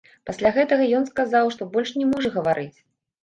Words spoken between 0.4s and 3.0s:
гэтага ён сказаў, што больш не можа гаварыць.